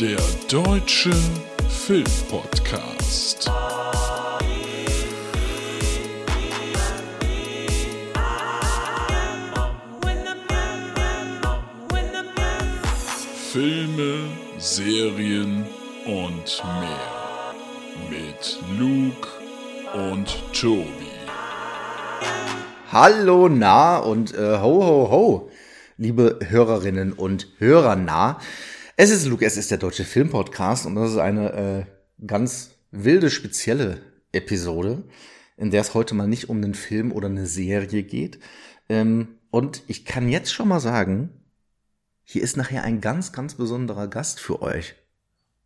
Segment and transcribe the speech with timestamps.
[0.00, 0.16] Der
[0.48, 1.10] Deutsche
[1.68, 3.50] Filmpodcast.
[13.50, 15.66] Filme, Serien
[16.06, 17.50] und mehr.
[18.08, 19.28] Mit Luke
[19.94, 20.86] und Tobi.
[22.92, 25.50] Hallo nah und äh, ho ho ho,
[25.96, 28.38] liebe Hörerinnen und Hörer nah.
[29.00, 33.30] Es ist Luke, es ist der Deutsche Filmpodcast und das ist eine äh, ganz wilde,
[33.30, 34.00] spezielle
[34.32, 35.04] Episode,
[35.56, 38.40] in der es heute mal nicht um einen Film oder eine Serie geht.
[38.88, 41.30] Ähm, und ich kann jetzt schon mal sagen,
[42.24, 44.96] hier ist nachher ein ganz, ganz besonderer Gast für euch.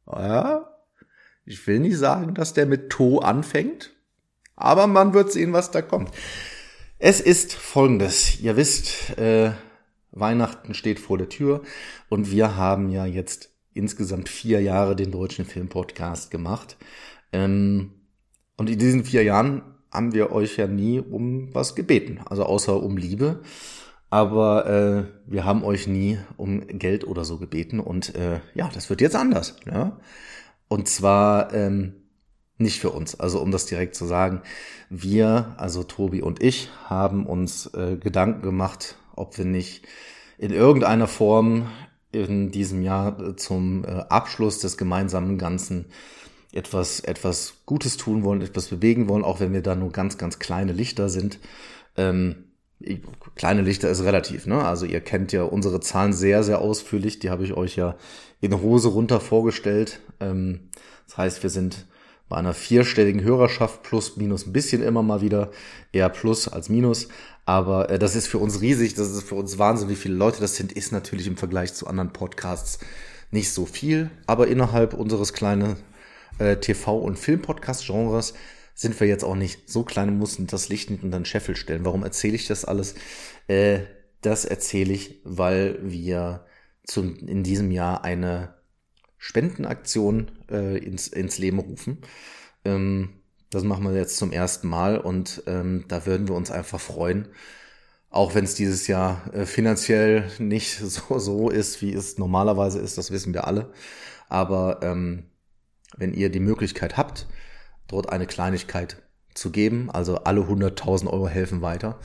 [0.06, 0.68] Ja,
[1.46, 3.94] ich will nicht sagen, dass der mit To anfängt,
[4.56, 6.10] aber man wird sehen, was da kommt.
[6.98, 8.40] Es ist folgendes.
[8.40, 9.52] Ihr wisst, äh,
[10.12, 11.62] Weihnachten steht vor der Tür
[12.08, 16.76] und wir haben ja jetzt insgesamt vier Jahre den deutschen Filmpodcast gemacht.
[17.32, 17.92] Ähm,
[18.56, 22.82] und in diesen vier Jahren haben wir euch ja nie um was gebeten, also außer
[22.82, 23.42] um Liebe
[24.12, 28.90] aber äh, wir haben euch nie um Geld oder so gebeten und äh, ja, das
[28.90, 29.56] wird jetzt anders.
[29.64, 29.98] Ja?
[30.68, 31.94] Und zwar ähm,
[32.58, 34.42] nicht für uns, also um das direkt zu sagen,
[34.90, 39.86] wir, also Tobi und ich, haben uns äh, Gedanken gemacht, ob wir nicht
[40.38, 41.68] in irgendeiner Form
[42.10, 45.86] in diesem Jahr zum äh, Abschluss des gemeinsamen Ganzen
[46.52, 50.38] etwas, etwas Gutes tun wollen, etwas bewegen wollen, auch wenn wir da nur ganz, ganz
[50.38, 51.38] kleine Lichter sind.
[51.96, 52.52] Ähm,
[53.34, 54.62] kleine Lichter ist relativ, ne?
[54.62, 57.18] Also ihr kennt ja unsere Zahlen sehr, sehr ausführlich.
[57.20, 57.96] Die habe ich euch ja
[58.40, 60.00] in Hose runter vorgestellt.
[60.20, 60.68] Ähm,
[61.06, 61.86] das heißt, wir sind
[62.32, 65.50] bei einer vierstelligen Hörerschaft plus minus ein bisschen immer mal wieder
[65.92, 67.08] eher plus als minus.
[67.44, 70.40] Aber äh, das ist für uns riesig, das ist für uns Wahnsinn, wie viele Leute
[70.40, 72.78] das sind, ist natürlich im Vergleich zu anderen Podcasts
[73.32, 74.10] nicht so viel.
[74.26, 75.76] Aber innerhalb unseres kleinen
[76.38, 78.32] äh, TV- und Film-Podcast-Genres
[78.74, 81.54] sind wir jetzt auch nicht so klein und mussten das Licht nicht unter den Scheffel
[81.54, 81.84] stellen.
[81.84, 82.94] Warum erzähle ich das alles?
[83.46, 83.80] Äh,
[84.22, 86.46] das erzähle ich, weil wir
[86.86, 88.54] zum, in diesem Jahr eine
[89.22, 91.98] Spendenaktion äh, ins, ins Leben rufen.
[92.64, 93.10] Ähm,
[93.50, 97.28] das machen wir jetzt zum ersten Mal und ähm, da würden wir uns einfach freuen,
[98.10, 102.98] auch wenn es dieses Jahr äh, finanziell nicht so, so ist, wie es normalerweise ist,
[102.98, 103.72] das wissen wir alle.
[104.28, 105.30] Aber ähm,
[105.96, 107.28] wenn ihr die Möglichkeit habt,
[107.86, 109.02] dort eine Kleinigkeit
[109.34, 109.88] zu geben.
[109.88, 112.00] Also alle 100.000 Euro helfen weiter.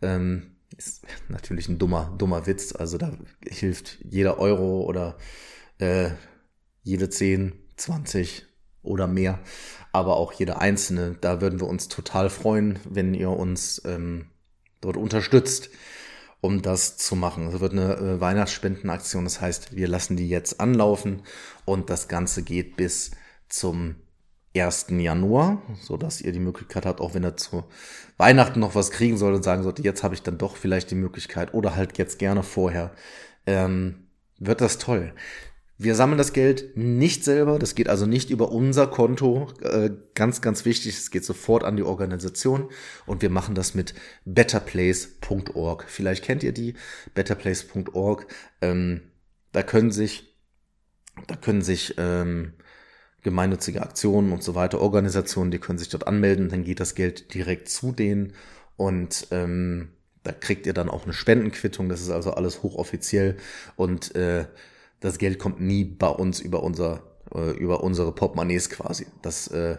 [0.00, 2.74] Ähm, ist natürlich ein dummer, dummer Witz.
[2.74, 3.12] Also da
[3.46, 5.18] hilft jeder Euro oder
[5.78, 6.10] äh,
[6.84, 8.46] jede 10, 20
[8.82, 9.40] oder mehr,
[9.92, 11.16] aber auch jede einzelne.
[11.20, 14.26] Da würden wir uns total freuen, wenn ihr uns ähm,
[14.80, 15.70] dort unterstützt,
[16.40, 17.48] um das zu machen.
[17.48, 21.22] Es wird eine äh, Weihnachtsspendenaktion, das heißt, wir lassen die jetzt anlaufen
[21.64, 23.12] und das Ganze geht bis
[23.48, 23.96] zum
[24.56, 24.86] 1.
[24.90, 27.64] Januar, so dass ihr die Möglichkeit habt, auch wenn ihr zu
[28.18, 30.96] Weihnachten noch was kriegen sollt und sagen sollt, jetzt habe ich dann doch vielleicht die
[30.96, 32.92] Möglichkeit oder halt jetzt gerne vorher,
[33.46, 34.06] ähm,
[34.38, 35.12] wird das toll.
[35.76, 39.48] Wir sammeln das Geld nicht selber, das geht also nicht über unser Konto.
[39.60, 42.70] Äh, ganz, ganz wichtig, es geht sofort an die Organisation
[43.06, 43.92] und wir machen das mit
[44.24, 45.84] betterplace.org.
[45.88, 46.74] Vielleicht kennt ihr die,
[47.14, 48.26] betterplace.org.
[48.60, 49.00] Ähm,
[49.50, 50.36] da können sich,
[51.26, 52.52] da können sich ähm,
[53.24, 57.34] gemeinnützige Aktionen und so weiter, Organisationen, die können sich dort anmelden, dann geht das Geld
[57.34, 58.34] direkt zu denen
[58.76, 59.88] und ähm,
[60.22, 63.36] da kriegt ihr dann auch eine Spendenquittung, das ist also alles hochoffiziell
[63.76, 64.44] und äh,
[65.04, 67.02] das Geld kommt nie bei uns über unser
[67.34, 69.06] äh, über unsere Portemonnaies quasi.
[69.20, 69.76] Das äh,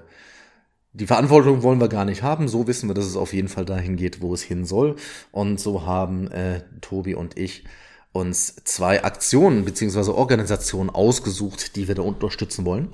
[0.94, 2.48] die Verantwortung wollen wir gar nicht haben.
[2.48, 4.96] So wissen wir, dass es auf jeden Fall dahin geht, wo es hin soll.
[5.32, 7.66] Und so haben äh, Tobi und ich
[8.14, 12.94] uns zwei Aktionen beziehungsweise Organisationen ausgesucht, die wir da unterstützen wollen.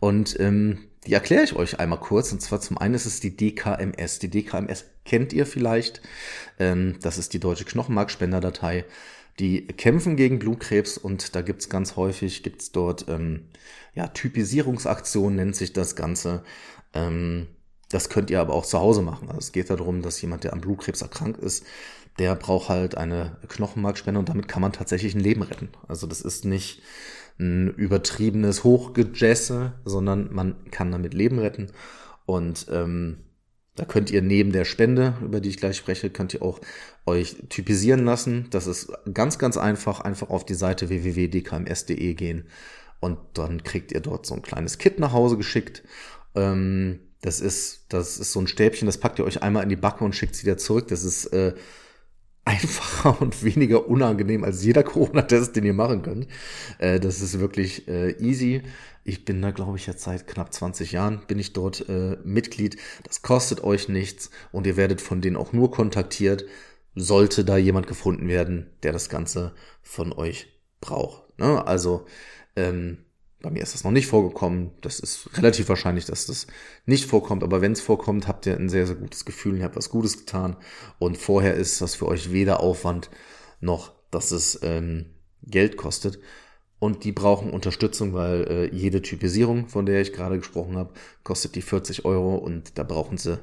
[0.00, 2.32] Und ähm, die erkläre ich euch einmal kurz.
[2.32, 4.18] Und zwar zum einen ist es die DKMS.
[4.18, 6.00] Die DKMS kennt ihr vielleicht.
[6.58, 8.86] Ähm, das ist die deutsche Knochenmarkspenderdatei.
[9.38, 13.48] Die kämpfen gegen Blutkrebs und da gibt's ganz häufig, gibt's dort ähm,
[13.94, 16.42] ja, Typisierungsaktionen, nennt sich das Ganze.
[16.94, 17.48] Ähm,
[17.90, 19.28] das könnt ihr aber auch zu Hause machen.
[19.28, 21.64] Also es geht darum, dass jemand, der an Blutkrebs erkrankt ist,
[22.18, 25.68] der braucht halt eine Knochenmarkspende und damit kann man tatsächlich ein Leben retten.
[25.86, 26.82] Also das ist nicht
[27.38, 31.70] ein übertriebenes Hochgejesse, sondern man kann damit Leben retten.
[32.24, 33.18] Und ähm,
[33.76, 36.60] da könnt ihr neben der Spende, über die ich gleich spreche, könnt ihr auch
[37.04, 38.48] euch typisieren lassen.
[38.50, 40.00] Das ist ganz, ganz einfach.
[40.00, 42.46] Einfach auf die Seite www.dkms.de gehen
[43.00, 45.82] und dann kriegt ihr dort so ein kleines Kit nach Hause geschickt.
[46.34, 49.76] Ähm, das ist, das ist so ein Stäbchen, das packt ihr euch einmal in die
[49.76, 50.88] Backe und schickt sie wieder zurück.
[50.88, 51.54] Das ist äh,
[52.46, 56.28] einfacher und weniger unangenehm als jeder Corona-Test, den ihr machen könnt.
[56.78, 58.62] Äh, das ist wirklich äh, easy.
[59.04, 62.76] Ich bin da, glaube ich, jetzt seit knapp 20 Jahren bin ich dort äh, Mitglied.
[63.04, 66.44] Das kostet euch nichts und ihr werdet von denen auch nur kontaktiert,
[66.94, 69.52] sollte da jemand gefunden werden, der das Ganze
[69.82, 70.48] von euch
[70.80, 71.38] braucht.
[71.38, 71.66] Ne?
[71.66, 72.06] Also
[72.54, 72.98] ähm,
[73.42, 74.72] bei mir ist das noch nicht vorgekommen.
[74.80, 76.46] Das ist relativ wahrscheinlich, dass das
[76.86, 77.42] nicht vorkommt.
[77.42, 79.58] Aber wenn es vorkommt, habt ihr ein sehr, sehr gutes Gefühl.
[79.58, 80.56] Ihr habt was Gutes getan.
[80.98, 83.10] Und vorher ist das für euch weder Aufwand
[83.60, 85.06] noch, dass es ähm,
[85.42, 86.18] Geld kostet.
[86.78, 90.92] Und die brauchen Unterstützung, weil äh, jede Typisierung, von der ich gerade gesprochen habe,
[91.22, 93.38] kostet die 40 Euro und da brauchen sie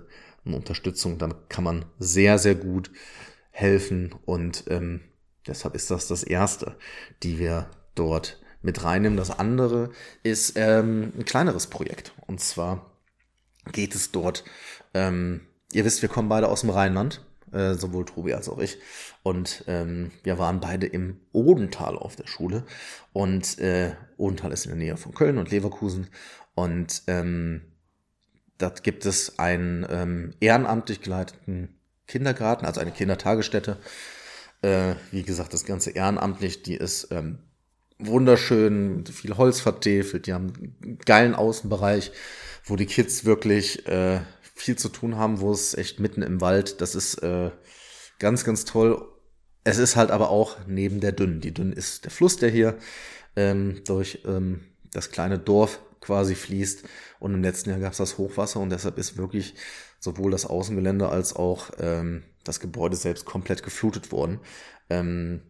[0.46, 1.18] eine Unterstützung.
[1.18, 2.92] Dann kann man sehr, sehr gut
[3.50, 5.01] helfen und ähm,
[5.48, 6.78] deshalb ist das das Erste,
[7.24, 9.18] die wir dort mit reinnehmen.
[9.18, 9.92] Das andere
[10.24, 12.89] ist ähm, ein kleineres Projekt und zwar
[13.71, 14.44] geht es dort,
[14.94, 17.21] ähm, ihr wisst, wir kommen beide aus dem Rheinland,
[17.51, 18.77] äh, sowohl Tobi als auch ich.
[19.21, 22.63] Und ähm, wir waren beide im Odental auf der Schule.
[23.13, 26.07] Und äh, Odental ist in der Nähe von Köln und Leverkusen.
[26.56, 27.62] Und ähm,
[28.57, 33.77] dort gibt es einen ähm, ehrenamtlich geleiteten Kindergarten, also eine Kindertagesstätte.
[34.62, 37.39] Äh, wie gesagt, das Ganze ehrenamtlich, die ist ähm,
[38.07, 40.53] wunderschön, viel Holz vertäfelt, die haben
[40.83, 42.11] einen geilen Außenbereich,
[42.65, 44.19] wo die Kids wirklich äh,
[44.55, 47.51] viel zu tun haben, wo es echt mitten im Wald, das ist äh,
[48.19, 49.05] ganz, ganz toll.
[49.63, 51.41] Es ist halt aber auch neben der Dünn.
[51.41, 52.77] Die Dünn ist der Fluss, der hier
[53.35, 54.61] ähm, durch ähm,
[54.91, 56.83] das kleine Dorf quasi fließt.
[57.19, 59.55] Und im letzten Jahr gab es das Hochwasser und deshalb ist wirklich
[60.00, 64.39] sowohl das Außengelände als auch ähm, das Gebäude selbst komplett geflutet worden.
[64.89, 65.41] Ähm,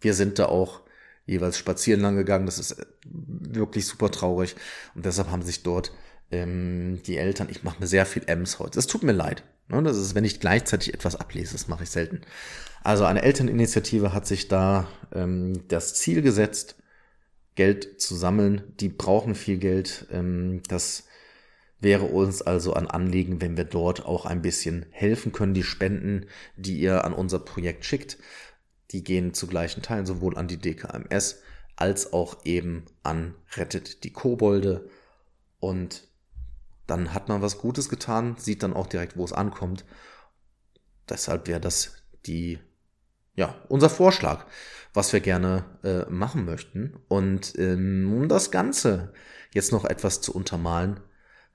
[0.00, 0.81] wir sind da auch
[1.26, 2.46] jeweils spazieren lang gegangen.
[2.46, 4.56] Das ist äh, wirklich super traurig.
[4.94, 5.92] Und deshalb haben sich dort
[6.30, 8.76] ähm, die Eltern, ich mache mir sehr viel M's heute.
[8.76, 9.44] Das tut mir leid.
[9.68, 9.82] Ne?
[9.82, 12.22] Das ist, wenn ich gleichzeitig etwas ablese, das mache ich selten.
[12.82, 16.76] Also eine Elterninitiative hat sich da ähm, das Ziel gesetzt,
[17.54, 18.62] Geld zu sammeln.
[18.80, 20.06] Die brauchen viel Geld.
[20.10, 21.04] Ähm, das
[21.80, 25.54] wäre uns also ein Anliegen, wenn wir dort auch ein bisschen helfen können.
[25.54, 26.26] Die Spenden,
[26.56, 28.18] die ihr an unser Projekt schickt,
[28.92, 31.40] die gehen zu gleichen Teilen sowohl an die DKMS
[31.76, 34.88] als auch eben an Rettet die Kobolde.
[35.58, 36.08] Und
[36.86, 39.84] dann hat man was Gutes getan, sieht dann auch direkt, wo es ankommt.
[41.08, 42.58] Deshalb wäre das die,
[43.34, 44.46] ja, unser Vorschlag,
[44.92, 46.94] was wir gerne äh, machen möchten.
[47.08, 49.12] Und ähm, um das Ganze
[49.52, 51.00] jetzt noch etwas zu untermalen,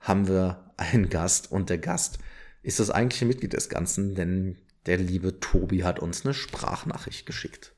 [0.00, 2.18] haben wir einen Gast und der Gast
[2.62, 4.58] ist das eigentliche Mitglied des Ganzen, denn
[4.88, 7.74] der liebe Tobi hat uns eine Sprachnachricht geschickt.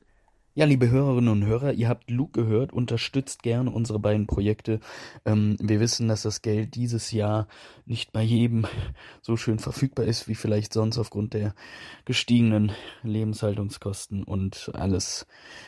[0.53, 4.79] Ja, liebe Hörerinnen und Hörer, ihr habt Luke gehört, unterstützt gerne unsere beiden Projekte.
[5.25, 7.47] Ähm, wir wissen, dass das Geld dieses Jahr
[7.85, 8.65] nicht bei jedem
[9.21, 11.53] so schön verfügbar ist, wie vielleicht sonst aufgrund der
[12.05, 12.71] gestiegenen
[13.03, 15.25] Lebenshaltungskosten und alles.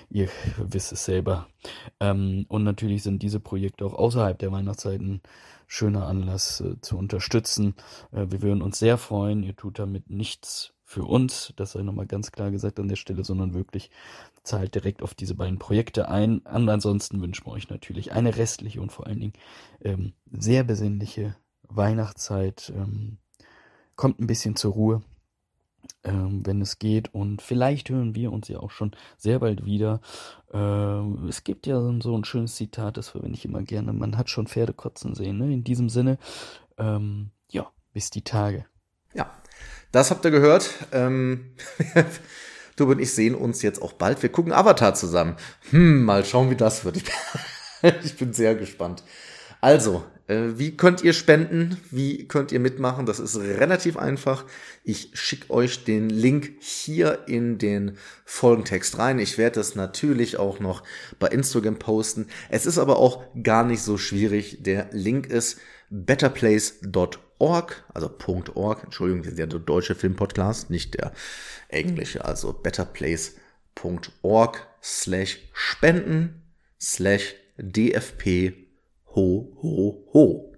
[0.10, 1.48] Ihr wisst es selber.
[2.00, 5.22] Ähm, und natürlich sind diese Projekte auch außerhalb der Weihnachtszeiten
[5.68, 7.76] schöner Anlass äh, zu unterstützen.
[8.12, 9.44] Äh, wir würden uns sehr freuen.
[9.44, 13.24] Ihr tut damit nichts für uns, das sei nochmal ganz klar gesagt an der Stelle,
[13.24, 13.90] sondern wirklich
[14.44, 16.40] zahlt direkt auf diese beiden Projekte ein.
[16.40, 19.34] Und ansonsten wünschen wir euch natürlich eine restliche und vor allen Dingen
[19.82, 22.72] ähm, sehr besinnliche Weihnachtszeit.
[22.76, 23.18] Ähm,
[23.96, 25.02] kommt ein bisschen zur Ruhe,
[26.04, 27.14] ähm, wenn es geht.
[27.14, 30.00] Und vielleicht hören wir uns ja auch schon sehr bald wieder.
[30.52, 33.94] Ähm, es gibt ja so ein schönes Zitat, das verwende ich immer gerne.
[33.94, 35.40] Man hat schon Pferde kotzen sehen.
[35.40, 35.52] Ne?
[35.52, 36.20] In diesem Sinne,
[36.78, 38.66] ähm, ja, bis die Tage.
[39.94, 40.72] Das habt ihr gehört.
[40.92, 41.52] Ähm,
[42.76, 44.22] du und ich sehen uns jetzt auch bald.
[44.24, 45.38] Wir gucken Avatar zusammen.
[45.70, 46.98] Hm, mal schauen, wie das wird.
[46.98, 47.04] Ich
[47.82, 49.04] bin, ich bin sehr gespannt.
[49.62, 51.78] Also, äh, wie könnt ihr spenden?
[51.92, 53.06] Wie könnt ihr mitmachen?
[53.06, 54.46] Das ist relativ einfach.
[54.84, 57.96] Ich schicke euch den Link hier in den
[58.26, 59.20] Folgentext rein.
[59.20, 60.82] Ich werde das natürlich auch noch
[61.20, 62.26] bei Instagram posten.
[62.50, 64.64] Es ist aber auch gar nicht so schwierig.
[64.64, 65.60] Der Link ist
[65.92, 68.10] betterplace.com .org, also
[68.56, 71.14] .org, Entschuldigung, wir sind ja der deutsche Filmpodcast, nicht der
[71.70, 76.42] englische, also betterplace.org slash spenden
[76.80, 78.54] slash dfp
[79.16, 80.54] ho ho ho.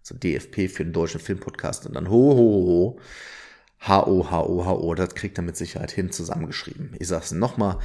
[0.00, 3.00] Also DFP für den deutschen Filmpodcast und dann ho ho ho.
[3.80, 6.94] H-O-H-O-H-O, das kriegt er mit Sicherheit hin zusammengeschrieben.
[6.98, 7.78] Ich sag's nochmal,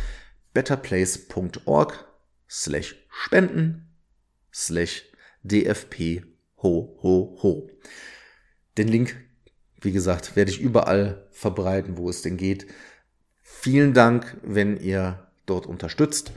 [0.54, 2.06] betterplace.org
[2.48, 3.88] slash spenden
[4.54, 5.04] slash
[5.44, 6.24] dfp
[6.62, 7.70] ho ho ho.
[8.78, 9.16] Den Link,
[9.82, 12.68] wie gesagt, werde ich überall verbreiten, wo es denn geht.
[13.42, 16.32] Vielen Dank, wenn ihr dort unterstützt.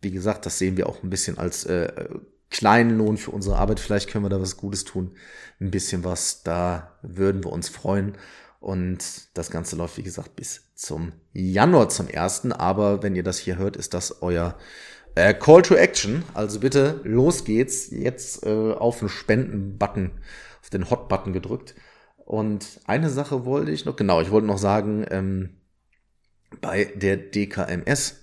[0.00, 2.08] Wie gesagt, das sehen wir auch ein bisschen als äh,
[2.50, 3.80] kleinen Lohn für unsere Arbeit.
[3.80, 5.16] Vielleicht können wir da was Gutes tun.
[5.60, 8.16] Ein bisschen was, da würden wir uns freuen.
[8.60, 12.52] Und das Ganze läuft, wie gesagt, bis zum Januar zum ersten.
[12.52, 14.56] Aber wenn ihr das hier hört, ist das euer
[15.14, 16.24] äh, Call to Action.
[16.34, 17.90] Also bitte, los geht's.
[17.90, 20.10] Jetzt äh, auf den Spenden-Button,
[20.62, 21.74] auf den Hot-Button gedrückt.
[22.24, 25.50] Und eine Sache wollte ich noch, genau, ich wollte noch sagen, ähm,
[26.60, 28.20] bei der DKMS,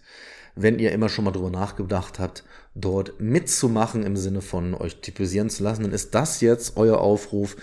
[0.56, 2.44] wenn ihr immer schon mal drüber nachgedacht habt,
[2.76, 7.56] dort mitzumachen im Sinne von euch typisieren zu lassen, dann ist das jetzt euer Aufruf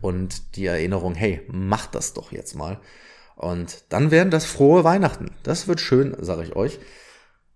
[0.00, 2.80] und die Erinnerung, hey, macht das doch jetzt mal.
[3.36, 5.30] Und dann werden das frohe Weihnachten.
[5.42, 6.78] Das wird schön, sage ich euch.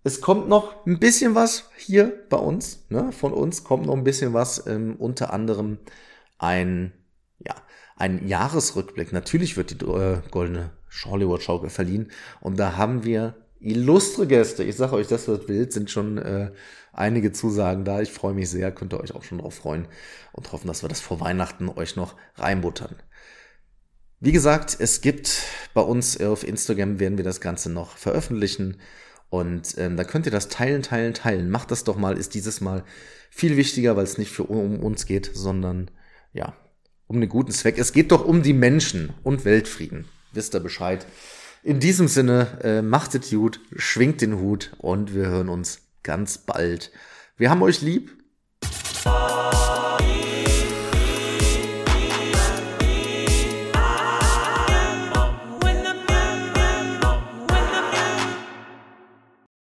[0.09, 2.87] Es kommt noch ein bisschen was hier bei uns.
[2.89, 3.13] Ne?
[3.13, 4.67] Von uns kommt noch ein bisschen was.
[4.67, 5.77] Ähm, unter anderem
[6.39, 6.95] ein,
[7.47, 7.55] ja,
[7.95, 9.13] ein Jahresrückblick.
[9.13, 10.71] Natürlich wird die äh, goldene
[11.05, 12.11] Hollywood-Schaukel verliehen.
[12.41, 14.65] Und da haben wir illustre Gäste.
[14.65, 15.75] Ich sage euch, das wird wild.
[15.75, 16.53] Sind schon äh,
[16.95, 18.01] einige Zusagen da.
[18.01, 18.73] Ich freue mich sehr.
[18.73, 19.89] Könnt ihr euch auch schon drauf freuen.
[20.33, 22.97] Und hoffen, dass wir das vor Weihnachten euch noch reinbuttern.
[24.21, 25.43] Wie gesagt, es gibt
[25.75, 28.79] bei uns auf Instagram werden wir das Ganze noch veröffentlichen.
[29.31, 31.51] Und ähm, da könnt ihr das teilen, teilen, teilen.
[31.51, 32.85] Macht das doch mal, ist dieses Mal
[33.31, 35.91] viel wichtiger, weil es nicht für um uns geht, sondern
[36.33, 36.55] ja,
[37.07, 37.79] um den guten Zweck.
[37.79, 40.07] Es geht doch um die Menschen und Weltfrieden.
[40.33, 41.07] Wisst ihr Bescheid.
[41.63, 46.39] In diesem Sinne, äh, macht es gut, schwingt den Hut und wir hören uns ganz
[46.39, 46.93] bald.
[47.37, 48.13] Wir haben euch lieb.